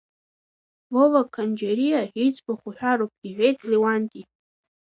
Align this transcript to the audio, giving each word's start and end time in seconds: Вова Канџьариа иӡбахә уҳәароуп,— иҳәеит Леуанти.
Вова 0.93 1.21
Канџьариа 1.33 2.01
иӡбахә 2.25 2.65
уҳәароуп,— 2.67 3.13
иҳәеит 3.27 3.59
Леуанти. 3.69 4.23